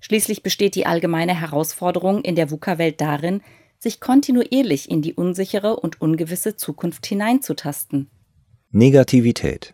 Schließlich 0.00 0.42
besteht 0.42 0.74
die 0.74 0.84
allgemeine 0.84 1.40
Herausforderung 1.40 2.20
in 2.20 2.34
der 2.36 2.50
VUCA-Welt 2.50 3.00
darin, 3.00 3.40
sich 3.78 3.98
kontinuierlich 3.98 4.90
in 4.90 5.00
die 5.00 5.14
unsichere 5.14 5.76
und 5.76 6.02
ungewisse 6.02 6.54
Zukunft 6.54 7.06
hineinzutasten. 7.06 8.10
Negativität. 8.70 9.72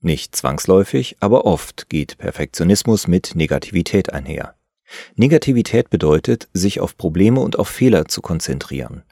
Nicht 0.00 0.36
zwangsläufig, 0.36 1.16
aber 1.18 1.44
oft 1.44 1.88
geht 1.88 2.18
Perfektionismus 2.18 3.08
mit 3.08 3.34
Negativität 3.34 4.12
einher. 4.12 4.55
Negativität 5.14 5.90
bedeutet, 5.90 6.48
sich 6.52 6.80
auf 6.80 6.96
Probleme 6.96 7.40
und 7.40 7.58
auf 7.58 7.68
Fehler 7.68 8.06
zu 8.06 8.22
konzentrieren. 8.22 9.02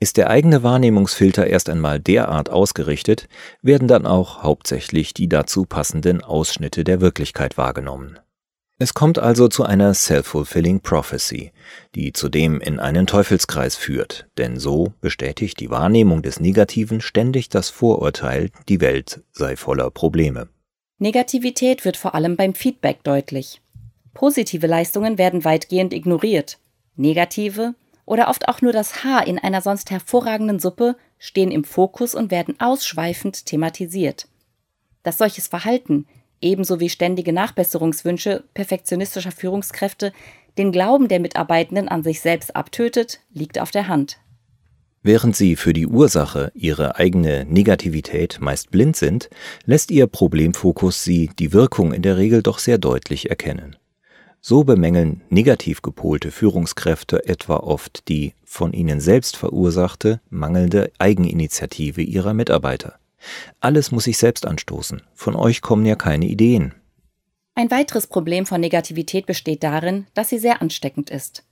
Ist 0.00 0.16
der 0.16 0.30
eigene 0.30 0.64
Wahrnehmungsfilter 0.64 1.46
erst 1.46 1.68
einmal 1.68 2.00
derart 2.00 2.50
ausgerichtet, 2.50 3.28
werden 3.62 3.86
dann 3.86 4.04
auch 4.04 4.42
hauptsächlich 4.42 5.14
die 5.14 5.28
dazu 5.28 5.64
passenden 5.64 6.24
Ausschnitte 6.24 6.82
der 6.82 7.00
Wirklichkeit 7.00 7.56
wahrgenommen. 7.56 8.18
Es 8.82 8.94
kommt 8.94 9.20
also 9.20 9.46
zu 9.46 9.62
einer 9.62 9.94
self-fulfilling 9.94 10.80
prophecy, 10.80 11.52
die 11.94 12.12
zudem 12.12 12.60
in 12.60 12.80
einen 12.80 13.06
Teufelskreis 13.06 13.76
führt, 13.76 14.26
denn 14.38 14.58
so 14.58 14.92
bestätigt 15.00 15.60
die 15.60 15.70
Wahrnehmung 15.70 16.22
des 16.22 16.40
Negativen 16.40 17.00
ständig 17.00 17.48
das 17.48 17.70
Vorurteil, 17.70 18.50
die 18.68 18.80
Welt 18.80 19.22
sei 19.30 19.54
voller 19.54 19.90
Probleme. 19.92 20.48
Negativität 20.98 21.84
wird 21.84 21.96
vor 21.96 22.16
allem 22.16 22.34
beim 22.34 22.54
Feedback 22.54 23.04
deutlich. 23.04 23.61
Positive 24.14 24.66
Leistungen 24.66 25.18
werden 25.18 25.44
weitgehend 25.44 25.92
ignoriert. 25.92 26.58
Negative 26.96 27.74
oder 28.04 28.28
oft 28.28 28.48
auch 28.48 28.60
nur 28.60 28.72
das 28.72 29.04
Haar 29.04 29.26
in 29.26 29.38
einer 29.38 29.62
sonst 29.62 29.90
hervorragenden 29.90 30.58
Suppe 30.58 30.96
stehen 31.18 31.50
im 31.50 31.64
Fokus 31.64 32.14
und 32.14 32.30
werden 32.30 32.60
ausschweifend 32.60 33.46
thematisiert. 33.46 34.28
Dass 35.02 35.18
solches 35.18 35.46
Verhalten, 35.46 36.06
ebenso 36.40 36.80
wie 36.80 36.88
ständige 36.88 37.32
Nachbesserungswünsche 37.32 38.44
perfektionistischer 38.54 39.32
Führungskräfte, 39.32 40.12
den 40.58 40.72
Glauben 40.72 41.08
der 41.08 41.20
Mitarbeitenden 41.20 41.88
an 41.88 42.02
sich 42.02 42.20
selbst 42.20 42.54
abtötet, 42.54 43.20
liegt 43.32 43.58
auf 43.58 43.70
der 43.70 43.88
Hand. 43.88 44.18
Während 45.04 45.34
sie 45.34 45.56
für 45.56 45.72
die 45.72 45.86
Ursache, 45.86 46.52
ihre 46.54 46.96
eigene 46.96 47.44
Negativität 47.44 48.38
meist 48.40 48.70
blind 48.70 48.96
sind, 48.96 49.30
lässt 49.64 49.90
ihr 49.90 50.06
Problemfokus 50.06 51.02
sie 51.02 51.30
die 51.38 51.52
Wirkung 51.52 51.92
in 51.92 52.02
der 52.02 52.18
Regel 52.18 52.42
doch 52.42 52.58
sehr 52.58 52.78
deutlich 52.78 53.28
erkennen. 53.28 53.76
So 54.44 54.64
bemängeln 54.64 55.22
negativ 55.30 55.82
gepolte 55.82 56.32
Führungskräfte 56.32 57.26
etwa 57.28 57.58
oft 57.58 58.08
die 58.08 58.34
von 58.44 58.72
ihnen 58.72 58.98
selbst 59.00 59.36
verursachte 59.36 60.20
mangelnde 60.30 60.90
Eigeninitiative 60.98 62.02
ihrer 62.02 62.34
Mitarbeiter. 62.34 62.98
Alles 63.60 63.92
muss 63.92 64.04
sich 64.04 64.18
selbst 64.18 64.44
anstoßen. 64.44 65.02
Von 65.14 65.36
euch 65.36 65.60
kommen 65.60 65.86
ja 65.86 65.94
keine 65.94 66.26
Ideen. 66.26 66.74
Ein 67.54 67.70
weiteres 67.70 68.08
Problem 68.08 68.44
von 68.44 68.60
Negativität 68.60 69.26
besteht 69.26 69.62
darin, 69.62 70.08
dass 70.12 70.30
sie 70.30 70.40
sehr 70.40 70.60
ansteckend 70.60 71.08
ist. 71.08 71.44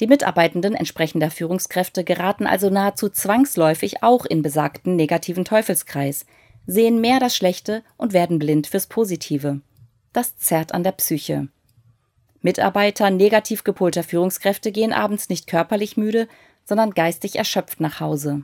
Die 0.00 0.06
Mitarbeitenden 0.06 0.74
entsprechender 0.74 1.30
Führungskräfte 1.30 2.04
geraten 2.04 2.46
also 2.46 2.70
nahezu 2.70 3.10
zwangsläufig 3.10 4.02
auch 4.02 4.24
in 4.24 4.40
besagten 4.40 4.96
negativen 4.96 5.44
Teufelskreis, 5.44 6.24
sehen 6.66 7.02
mehr 7.02 7.20
das 7.20 7.36
Schlechte 7.36 7.82
und 7.98 8.14
werden 8.14 8.38
blind 8.38 8.66
fürs 8.66 8.86
Positive. 8.86 9.60
Das 10.14 10.38
zerrt 10.38 10.72
an 10.72 10.84
der 10.84 10.92
Psyche. 10.92 11.48
Mitarbeiter 12.42 13.10
negativ 13.10 13.64
gepolter 13.64 14.02
Führungskräfte 14.02 14.72
gehen 14.72 14.92
abends 14.92 15.28
nicht 15.28 15.46
körperlich 15.46 15.96
müde, 15.96 16.28
sondern 16.64 16.92
geistig 16.92 17.36
erschöpft 17.36 17.80
nach 17.80 18.00
Hause. 18.00 18.42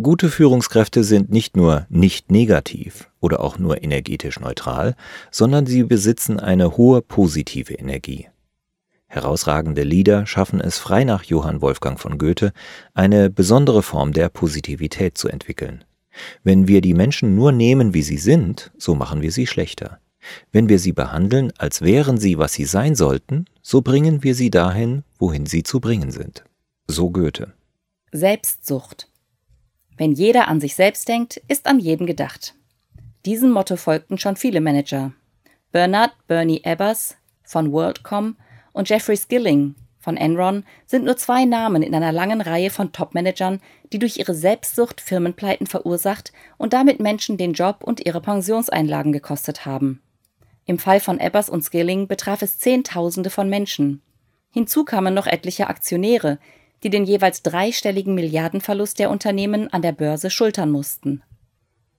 Gute 0.00 0.28
Führungskräfte 0.28 1.02
sind 1.04 1.30
nicht 1.30 1.56
nur 1.56 1.86
nicht 1.88 2.30
negativ 2.30 3.10
oder 3.20 3.40
auch 3.40 3.58
nur 3.58 3.82
energetisch 3.82 4.38
neutral, 4.38 4.94
sondern 5.30 5.64
sie 5.64 5.84
besitzen 5.84 6.38
eine 6.38 6.76
hohe 6.76 7.00
positive 7.00 7.72
Energie. 7.72 8.28
Herausragende 9.06 9.82
Lieder 9.82 10.26
schaffen 10.26 10.60
es 10.60 10.78
frei 10.78 11.04
nach 11.04 11.22
Johann 11.22 11.62
Wolfgang 11.62 11.98
von 11.98 12.18
Goethe, 12.18 12.52
eine 12.92 13.30
besondere 13.30 13.82
Form 13.82 14.12
der 14.12 14.28
Positivität 14.28 15.16
zu 15.16 15.28
entwickeln. 15.28 15.84
Wenn 16.44 16.68
wir 16.68 16.82
die 16.82 16.94
Menschen 16.94 17.34
nur 17.34 17.52
nehmen, 17.52 17.94
wie 17.94 18.02
sie 18.02 18.18
sind, 18.18 18.72
so 18.76 18.94
machen 18.94 19.22
wir 19.22 19.32
sie 19.32 19.46
schlechter. 19.46 19.98
Wenn 20.52 20.68
wir 20.68 20.78
sie 20.78 20.92
behandeln, 20.92 21.52
als 21.58 21.82
wären 21.82 22.18
sie, 22.18 22.38
was 22.38 22.52
sie 22.52 22.64
sein 22.64 22.94
sollten, 22.94 23.46
so 23.62 23.82
bringen 23.82 24.22
wir 24.22 24.34
sie 24.34 24.50
dahin, 24.50 25.04
wohin 25.18 25.46
sie 25.46 25.62
zu 25.62 25.80
bringen 25.80 26.10
sind. 26.10 26.44
So 26.86 27.10
Goethe. 27.10 27.52
Selbstsucht. 28.12 29.08
Wenn 29.96 30.12
jeder 30.12 30.48
an 30.48 30.60
sich 30.60 30.74
selbst 30.74 31.08
denkt, 31.08 31.40
ist 31.48 31.66
an 31.66 31.78
jeden 31.78 32.06
gedacht. 32.06 32.54
Diesem 33.24 33.50
Motto 33.50 33.76
folgten 33.76 34.18
schon 34.18 34.36
viele 34.36 34.60
Manager. 34.60 35.12
Bernard 35.72 36.12
Bernie 36.28 36.62
Ebbers 36.64 37.16
von 37.42 37.72
WorldCom 37.72 38.36
und 38.72 38.88
Jeffrey 38.88 39.16
Skilling 39.16 39.74
von 39.98 40.16
Enron 40.16 40.62
sind 40.86 41.04
nur 41.04 41.16
zwei 41.16 41.44
Namen 41.44 41.82
in 41.82 41.92
einer 41.92 42.12
langen 42.12 42.40
Reihe 42.40 42.70
von 42.70 42.92
Top-Managern, 42.92 43.60
die 43.92 43.98
durch 43.98 44.18
ihre 44.18 44.34
Selbstsucht 44.34 45.00
Firmenpleiten 45.00 45.66
verursacht 45.66 46.32
und 46.58 46.72
damit 46.72 47.00
Menschen 47.00 47.36
den 47.36 47.54
Job 47.54 47.82
und 47.82 48.06
ihre 48.06 48.20
Pensionseinlagen 48.20 49.12
gekostet 49.12 49.66
haben. 49.66 50.00
Im 50.66 50.78
Fall 50.78 51.00
von 51.00 51.18
Ebbers 51.20 51.48
und 51.48 51.62
Skilling 51.62 52.08
betraf 52.08 52.42
es 52.42 52.58
Zehntausende 52.58 53.30
von 53.30 53.48
Menschen. 53.48 54.02
Hinzu 54.50 54.84
kamen 54.84 55.14
noch 55.14 55.26
etliche 55.26 55.68
Aktionäre, 55.68 56.38
die 56.82 56.90
den 56.90 57.04
jeweils 57.04 57.42
dreistelligen 57.42 58.14
Milliardenverlust 58.14 58.98
der 58.98 59.10
Unternehmen 59.10 59.72
an 59.72 59.82
der 59.82 59.92
Börse 59.92 60.28
schultern 60.28 60.70
mussten. 60.70 61.22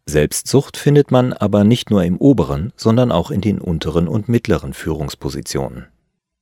Selbstsucht 0.05 0.77
findet 0.77 1.11
man 1.11 1.33
aber 1.33 1.63
nicht 1.63 1.89
nur 1.89 2.03
im 2.03 2.17
oberen, 2.17 2.71
sondern 2.75 3.11
auch 3.11 3.31
in 3.31 3.41
den 3.41 3.59
unteren 3.59 4.07
und 4.07 4.29
mittleren 4.29 4.73
Führungspositionen. 4.73 5.87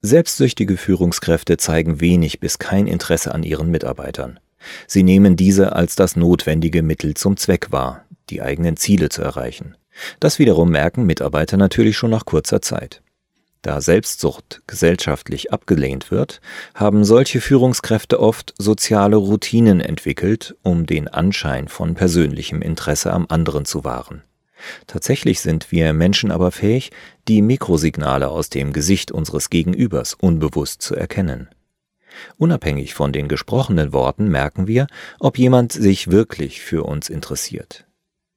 Selbstsüchtige 0.01 0.77
Führungskräfte 0.77 1.58
zeigen 1.58 2.00
wenig 2.00 2.39
bis 2.39 2.60
kein 2.60 2.86
Interesse 2.86 3.34
an 3.34 3.44
ihren 3.44 3.72
Mitarbeitern. 3.72 4.39
Sie 4.88 5.03
nehmen 5.03 5.36
diese 5.36 5.74
als 5.74 5.96
das 5.96 6.15
notwendige 6.15 6.84
Mittel 6.84 7.15
zum 7.15 7.38
Zweck 7.38 7.72
wahr, 7.72 8.05
die 8.29 8.41
eigenen 8.41 8.77
Ziele 8.77 9.10
zu 9.10 9.22
erreichen. 9.22 9.75
Das 10.20 10.40
wiederum 10.40 10.70
merken 10.70 11.06
Mitarbeiter 11.06 11.58
natürlich 11.58 11.98
schon 11.98 12.12
nach 12.12 12.25
kurzer 12.25 12.62
Zeit. 12.62 13.02
Da 13.62 13.82
Selbstsucht 13.82 14.62
gesellschaftlich 14.68 15.52
abgelehnt 15.52 16.12
wird, 16.12 16.40
haben 16.75 17.04
solche 17.04 17.42
Führungskräfte 17.42 18.20
oft 18.20 18.54
soziale 18.60 19.16
Routinen 19.16 19.80
entwickelt, 19.82 20.56
um 20.62 20.86
den 20.86 21.08
Anschein 21.08 21.68
von 21.68 21.96
persönlichem 21.96 22.62
Interesse 22.62 23.12
am 23.12 23.25
anderen 23.28 23.66
zu 23.66 23.84
wahren. 23.84 24.22
Tatsächlich 24.86 25.42
sind 25.42 25.72
wir 25.72 25.94
Menschen 25.94 26.32
aber 26.32 26.52
fähig, 26.52 26.92
die 27.28 27.42
Mikrosignale 27.42 28.30
aus 28.30 28.50
dem 28.50 28.72
Gesicht 28.72 29.12
unseres 29.12 29.50
Gegenübers 29.50 30.14
unbewusst 30.14 30.84
zu 30.84 30.96
erkennen. 30.96 31.50
Unabhängig 32.38 32.94
von 32.94 33.12
den 33.12 33.28
gesprochenen 33.28 33.94
Worten 33.94 34.30
merken 34.30 34.68
wir, 34.68 34.86
ob 35.20 35.38
jemand 35.40 35.72
sich 35.72 36.12
wirklich 36.12 36.62
für 36.62 36.84
uns 36.84 37.10
interessiert. 37.10 37.86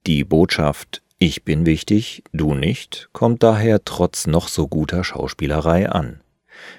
Die 0.06 0.24
Botschaft 0.24 1.02
ich 1.18 1.44
bin 1.44 1.66
wichtig, 1.66 2.22
du 2.32 2.54
nicht, 2.54 3.08
kommt 3.12 3.42
daher 3.42 3.84
trotz 3.84 4.26
noch 4.26 4.48
so 4.48 4.68
guter 4.68 5.04
Schauspielerei 5.04 5.88
an. 5.88 6.20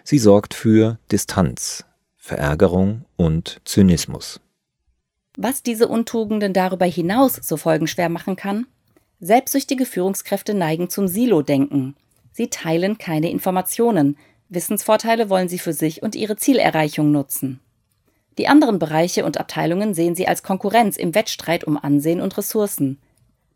Sie 0.03 0.19
sorgt 0.19 0.53
für 0.53 0.98
Distanz, 1.12 1.86
Verärgerung 2.15 3.05
und 3.15 3.62
Zynismus. 3.65 4.39
Was 5.38 5.63
diese 5.63 5.88
Untugenden 5.88 6.53
darüber 6.53 6.86
hinaus 6.86 7.36
so 7.36 7.58
folgenschwer 7.58 8.10
machen 8.10 8.36
kann? 8.36 8.67
Selbstsüchtige 9.19 9.86
Führungskräfte 9.86 10.53
neigen 10.53 10.89
zum 10.89 11.08
Silo-Denken. 11.08 11.96
Sie 12.31 12.50
teilen 12.50 12.98
keine 12.98 13.29
Informationen, 13.29 14.17
Wissensvorteile 14.50 15.29
wollen 15.29 15.48
sie 15.48 15.60
für 15.60 15.74
sich 15.74 16.01
und 16.01 16.15
ihre 16.15 16.36
Zielerreichung 16.36 17.12
nutzen. 17.12 17.60
Die 18.38 18.48
anderen 18.48 18.79
Bereiche 18.79 19.25
und 19.25 19.38
Abteilungen 19.38 19.93
sehen 19.93 20.15
sie 20.15 20.27
als 20.27 20.43
Konkurrenz 20.43 20.98
im 20.98 21.13
Wettstreit 21.13 21.65
um 21.65 21.77
Ansehen 21.77 22.22
und 22.22 22.38
Ressourcen. 22.38 23.00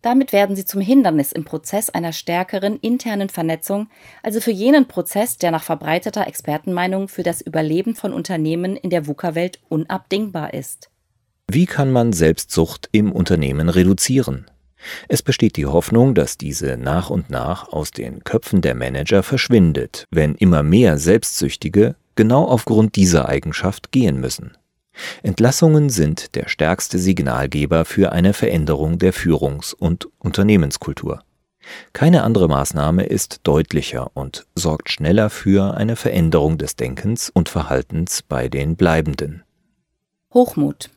Damit 0.03 0.33
werden 0.33 0.55
sie 0.57 0.65
zum 0.65 0.81
Hindernis 0.81 1.31
im 1.31 1.45
Prozess 1.45 1.89
einer 1.89 2.11
stärkeren 2.11 2.77
internen 2.77 3.29
Vernetzung, 3.29 3.87
also 4.21 4.41
für 4.41 4.51
jenen 4.51 4.85
Prozess, 4.85 5.37
der 5.37 5.49
nach 5.49 5.63
verbreiteter 5.63 6.27
Expertenmeinung 6.27 7.07
für 7.07 7.23
das 7.23 7.39
Überleben 7.39 7.95
von 7.95 8.11
Unternehmen 8.11 8.75
in 8.75 8.89
der 8.89 9.07
VUCA-Welt 9.07 9.61
unabdingbar 9.69 10.53
ist. 10.53 10.89
Wie 11.49 11.65
kann 11.65 11.89
man 11.89 12.11
Selbstsucht 12.11 12.89
im 12.91 13.13
Unternehmen 13.13 13.69
reduzieren? 13.69 14.51
Es 15.07 15.21
besteht 15.21 15.55
die 15.55 15.67
Hoffnung, 15.67 16.15
dass 16.15 16.37
diese 16.37 16.75
nach 16.75 17.09
und 17.09 17.29
nach 17.29 17.69
aus 17.71 17.91
den 17.91 18.25
Köpfen 18.25 18.59
der 18.59 18.75
Manager 18.75 19.23
verschwindet, 19.23 20.05
wenn 20.11 20.35
immer 20.35 20.63
mehr 20.63 20.97
Selbstsüchtige 20.97 21.95
genau 22.15 22.43
aufgrund 22.43 22.97
dieser 22.97 23.29
Eigenschaft 23.29 23.93
gehen 23.93 24.19
müssen. 24.19 24.57
Entlassungen 25.23 25.89
sind 25.89 26.35
der 26.35 26.47
stärkste 26.47 26.99
Signalgeber 26.99 27.85
für 27.85 28.11
eine 28.11 28.33
Veränderung 28.33 28.99
der 28.99 29.13
Führungs- 29.13 29.73
und 29.73 30.07
Unternehmenskultur. 30.19 31.23
Keine 31.93 32.23
andere 32.23 32.47
Maßnahme 32.47 33.03
ist 33.03 33.41
deutlicher 33.43 34.11
und 34.13 34.45
sorgt 34.55 34.89
schneller 34.89 35.29
für 35.29 35.75
eine 35.75 35.95
Veränderung 35.95 36.57
des 36.57 36.75
Denkens 36.75 37.29
und 37.29 37.49
Verhaltens 37.49 38.21
bei 38.21 38.49
den 38.49 38.75
Bleibenden. 38.75 39.43
Hochmut. 40.33 40.89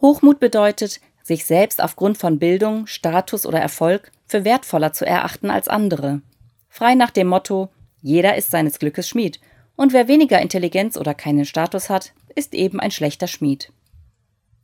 Hochmut 0.00 0.40
bedeutet, 0.40 1.00
sich 1.22 1.44
selbst 1.44 1.82
aufgrund 1.82 2.18
von 2.18 2.38
Bildung, 2.38 2.86
Status 2.86 3.46
oder 3.46 3.60
Erfolg 3.60 4.10
für 4.26 4.44
wertvoller 4.44 4.92
zu 4.92 5.06
erachten 5.06 5.50
als 5.50 5.68
andere. 5.68 6.20
Frei 6.68 6.94
nach 6.94 7.10
dem 7.10 7.28
Motto, 7.28 7.68
jeder 8.02 8.36
ist 8.36 8.50
seines 8.50 8.78
Glückes 8.78 9.08
Schmied 9.08 9.40
und 9.76 9.92
wer 9.92 10.08
weniger 10.08 10.40
Intelligenz 10.40 10.96
oder 10.96 11.14
keinen 11.14 11.44
Status 11.44 11.88
hat, 11.88 12.12
ist 12.34 12.54
eben 12.54 12.80
ein 12.80 12.90
schlechter 12.90 13.26
Schmied. 13.26 13.72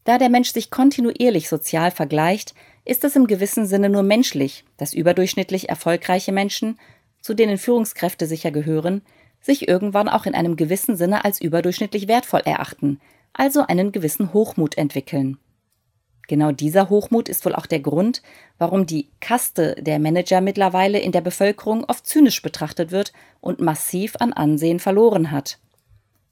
Da 0.04 0.18
der 0.18 0.28
Mensch 0.28 0.52
sich 0.52 0.70
kontinuierlich 0.70 1.48
sozial 1.48 1.90
vergleicht, 1.90 2.54
ist 2.84 3.02
es 3.04 3.16
im 3.16 3.26
gewissen 3.26 3.66
Sinne 3.66 3.90
nur 3.90 4.04
menschlich, 4.04 4.64
dass 4.76 4.94
überdurchschnittlich 4.94 5.68
erfolgreiche 5.68 6.30
Menschen, 6.32 6.78
zu 7.20 7.34
denen 7.34 7.58
Führungskräfte 7.58 8.26
sicher 8.26 8.52
gehören, 8.52 9.02
sich 9.40 9.66
irgendwann 9.66 10.08
auch 10.08 10.26
in 10.26 10.34
einem 10.34 10.56
gewissen 10.56 10.96
Sinne 10.96 11.24
als 11.24 11.40
überdurchschnittlich 11.40 12.06
wertvoll 12.06 12.42
erachten, 12.44 13.00
also 13.32 13.62
einen 13.62 13.90
gewissen 13.92 14.32
Hochmut 14.32 14.78
entwickeln. 14.78 15.38
Genau 16.28 16.50
dieser 16.50 16.88
Hochmut 16.88 17.28
ist 17.28 17.44
wohl 17.44 17.54
auch 17.54 17.66
der 17.66 17.80
Grund, 17.80 18.22
warum 18.58 18.86
die 18.86 19.08
Kaste 19.20 19.76
der 19.80 19.98
Manager 19.98 20.40
mittlerweile 20.40 20.98
in 20.98 21.12
der 21.12 21.20
Bevölkerung 21.20 21.84
oft 21.84 22.06
zynisch 22.06 22.42
betrachtet 22.42 22.90
wird 22.90 23.12
und 23.40 23.60
massiv 23.60 24.16
an 24.18 24.32
Ansehen 24.32 24.80
verloren 24.80 25.30
hat. 25.30 25.58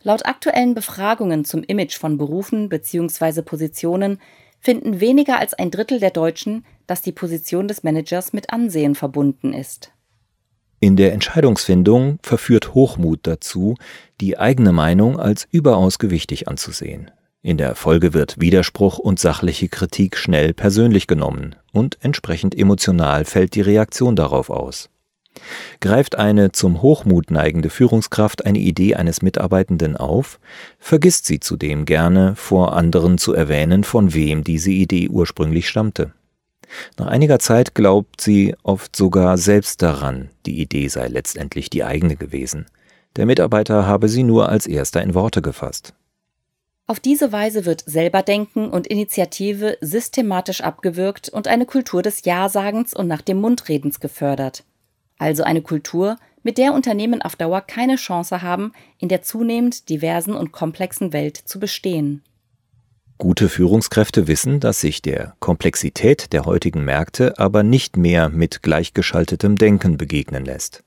Laut 0.05 0.27
aktuellen 0.27 0.75
Befragungen 0.75 1.47
zum 1.47 1.65
Image 1.65 1.97
von 1.97 2.19
Berufen 2.19 2.69
bzw. 2.69 3.41
Positionen 3.41 4.21
finden 4.61 5.01
weniger 5.01 5.39
als 5.39 5.55
ein 5.55 5.71
Drittel 5.71 5.99
der 5.99 6.11
Deutschen, 6.11 6.67
dass 6.87 7.01
die 7.01 7.13
Position 7.13 7.69
des 7.69 7.83
Managers 7.83 8.35
mit 8.35 8.51
Ansehen 8.51 8.95
verbunden 8.95 9.55
ist. 9.55 9.93
In 10.79 10.97
der 10.97 11.15
Entscheidungsfindung 11.15 12.19
verführt 12.23 12.75
Hochmut 12.75 13.21
dazu, 13.23 13.77
die 14.21 14.39
eigene 14.39 14.73
Meinung 14.73 15.19
als 15.19 15.49
überaus 15.51 15.99
gewichtig 15.99 16.49
anzusehen. 16.49 17.11
In 17.41 17.57
der 17.57 17.75
Folge 17.75 18.13
wird 18.13 18.39
Widerspruch 18.39 18.99
und 18.99 19.19
sachliche 19.19 19.69
Kritik 19.69 20.19
schnell 20.19 20.53
persönlich 20.53 21.07
genommen 21.07 21.57
und 21.73 21.97
entsprechend 22.03 22.55
emotional 22.55 23.25
fällt 23.25 23.55
die 23.55 23.63
Reaktion 23.63 24.17
darauf 24.17 24.51
aus. 24.51 24.91
Greift 25.81 26.17
eine 26.17 26.53
zum 26.53 26.83
Hochmut 26.83 27.31
neigende 27.31 27.71
Führungskraft 27.71 28.47
eine 28.47 28.59
Idee 28.59 28.95
eines 28.95 29.23
Mitarbeitenden 29.23 29.97
auf, 29.97 30.39
vergisst 30.79 31.27
sie 31.27 31.41
zudem 31.41 31.85
gerne 31.85 32.37
vor 32.37 32.77
anderen 32.77 33.19
zu 33.19 33.35
erwähnen, 33.35 33.85
von 33.85 34.15
wem 34.15 34.45
diese 34.45 34.71
Idee 34.71 35.09
ursprünglich 35.09 35.69
stammte. 35.69 36.13
Nach 36.99 37.07
einiger 37.07 37.39
Zeit 37.39 37.75
glaubt 37.75 38.21
sie 38.21 38.55
oft 38.63 38.97
sogar 38.97 39.37
selbst 39.37 39.83
daran, 39.83 40.31
die 40.47 40.61
Idee 40.61 40.89
sei 40.89 41.09
letztendlich 41.09 41.71
die 41.71 41.85
eigene 41.85 42.17
gewesen. 42.17 42.67
Der 43.17 43.27
Mitarbeiter 43.27 43.87
habe 43.87 44.09
sie 44.09 44.25
nur 44.25 44.49
als 44.49 44.67
erster 44.67 45.03
in 45.03 45.15
Worte 45.15 45.43
gefasst. 45.43 45.95
Auf 46.87 47.01
diese 47.01 47.33
Weise 47.33 47.65
wird 47.65 47.83
Selberdenken 47.87 48.69
und 48.69 48.87
Initiative 48.87 49.79
systematisch 49.81 50.61
abgewürgt 50.61 51.31
und 51.31 51.49
eine 51.49 51.65
Kultur 51.65 52.03
des 52.03 52.25
Ja-Sagens 52.25 52.93
und 52.93 53.09
nach 53.09 53.23
dem 53.23 53.41
Mundredens 53.41 54.01
gefördert. 54.01 54.65
Also 55.25 55.43
eine 55.43 55.63
Kultur, 55.63 56.19
mit 56.43 56.59
der 56.59 56.75
Unternehmen 56.75 57.23
auf 57.23 57.35
Dauer 57.35 57.63
keine 57.63 57.97
Chance 57.97 58.43
haben, 58.43 58.73
in 58.99 59.09
der 59.09 59.23
zunehmend 59.23 59.89
diversen 59.89 60.35
und 60.35 60.53
komplexen 60.53 61.15
Welt 61.15 61.39
zu 61.39 61.59
bestehen. 61.59 62.23
Gute 63.17 63.49
Führungskräfte 63.49 64.29
wissen, 64.29 64.61
dass 64.61 64.83
sich 64.83 65.01
der 65.01 65.35
Komplexität 65.41 66.35
der 66.35 66.45
heutigen 66.45 66.85
Märkte 66.85 67.39
aber 67.39 67.63
nicht 67.63 67.97
mehr 67.97 68.29
mit 68.29 68.63
gleichgeschaltetem 68.63 69.57
Denken 69.57 69.97
begegnen 69.97 70.45
lässt. 70.45 70.85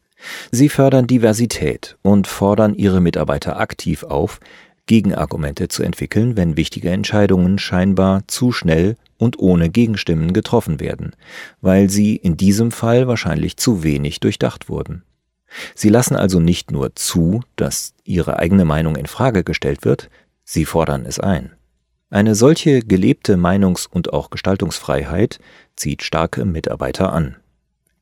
Sie 0.52 0.70
fördern 0.70 1.08
Diversität 1.08 1.98
und 2.04 2.28
fordern 2.28 2.76
ihre 2.76 3.02
Mitarbeiter 3.02 3.60
aktiv 3.60 4.04
auf, 4.04 4.40
Gegenargumente 4.88 5.68
zu 5.68 5.84
entwickeln, 5.84 6.36
wenn 6.36 6.58
wichtige 6.58 6.90
Entscheidungen 6.90 7.60
scheinbar 7.60 8.28
zu 8.28 8.52
schnell 8.52 8.98
und 9.18 9.38
ohne 9.38 9.70
Gegenstimmen 9.70 10.34
getroffen 10.34 10.80
werden, 10.80 11.16
weil 11.62 11.90
sie 11.90 12.16
in 12.16 12.38
diesem 12.38 12.72
Fall 12.72 13.08
wahrscheinlich 13.08 13.58
zu 13.58 13.84
wenig 13.84 14.20
durchdacht 14.20 14.70
wurden. 14.70 15.04
Sie 15.76 15.90
lassen 15.90 16.16
also 16.16 16.40
nicht 16.40 16.72
nur 16.72 16.96
zu, 16.96 17.42
dass 17.56 17.94
ihre 18.04 18.40
eigene 18.40 18.66
Meinung 18.66 18.96
in 18.96 19.06
Frage 19.06 19.44
gestellt 19.44 19.86
wird, 19.86 20.10
sie 20.44 20.66
fordern 20.66 21.06
es 21.06 21.20
ein. 21.20 21.52
Eine 22.10 22.36
solche 22.36 22.80
gelebte 22.80 23.36
Meinungs- 23.36 23.88
und 23.90 24.14
auch 24.14 24.30
Gestaltungsfreiheit 24.30 25.40
zieht 25.76 26.04
starke 26.04 26.46
Mitarbeiter 26.46 27.12
an. 27.12 27.36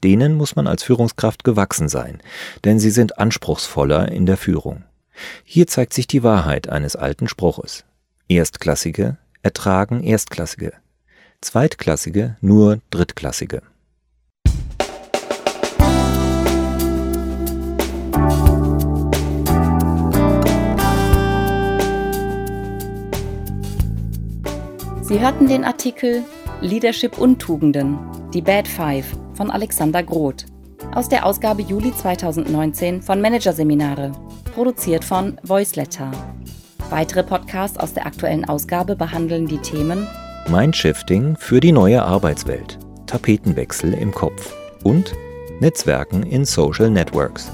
Denen 0.04 0.36
muss 0.36 0.56
man 0.56 0.68
als 0.68 0.84
Führungskraft 0.84 1.44
gewachsen 1.44 1.90
sein, 1.90 2.22
denn 2.64 2.78
sie 2.78 2.92
sind 2.92 3.18
anspruchsvoller 3.18 4.12
in 4.12 4.28
der 4.28 4.38
Führung. 4.38 4.84
Hier 5.44 5.68
zeigt 5.68 5.94
sich 5.94 6.08
die 6.08 6.24
Wahrheit 6.24 6.70
eines 6.70 6.96
alten 6.96 7.28
Spruches. 7.28 7.86
Erstklassige 8.28 9.18
ertragen 9.44 10.04
Erstklassige, 10.04 10.74
Zweitklassige 11.42 12.38
nur 12.42 12.80
Drittklassige. 12.90 13.62
Sie 25.04 25.20
hörten 25.20 25.48
den 25.48 25.64
Artikel 25.64 26.24
Leadership 26.62 27.20
Untugenden, 27.20 28.00
die 28.34 28.42
Bad 28.42 28.68
Five 28.68 29.06
von 29.36 29.52
Alexander 29.52 30.02
Groth 30.02 30.46
aus 30.96 31.10
der 31.10 31.26
Ausgabe 31.26 31.62
Juli 31.62 31.94
2019 31.94 33.04
von 33.04 33.22
Managerseminare, 33.22 34.12
produziert 34.56 35.04
von 35.04 35.38
Voiceletter. 35.44 36.10
Weitere 36.90 37.22
Podcasts 37.24 37.78
aus 37.78 37.94
der 37.94 38.08
aktuellen 38.08 38.46
Ausgabe 38.46 38.96
behandeln 38.96 39.48
die 39.48 39.58
Themen 39.58 40.08
Mindshifting 40.50 41.36
für 41.38 41.60
die 41.60 41.74
neue 41.74 42.02
Arbeitswelt, 42.02 42.80
Tapetenwechsel 43.06 43.94
im 43.94 44.14
Kopf 44.14 44.56
und 44.84 45.14
Netzwerken 45.60 46.24
in 46.24 46.46
Social 46.46 46.90
Networks, 46.90 47.52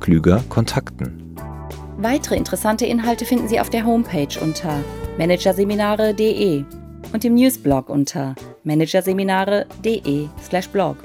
klüger 0.00 0.44
Kontakten. 0.48 1.34
Weitere 1.98 2.36
interessante 2.36 2.86
Inhalte 2.86 3.24
finden 3.24 3.48
Sie 3.48 3.58
auf 3.58 3.70
der 3.70 3.84
Homepage 3.84 4.38
unter 4.40 4.84
managerseminare.de 5.18 6.62
und 7.12 7.24
im 7.24 7.34
Newsblog 7.34 7.88
unter 7.88 8.36
managerseminare.de/blog. 8.64 10.96